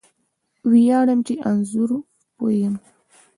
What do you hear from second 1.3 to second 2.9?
رانځور پوه یم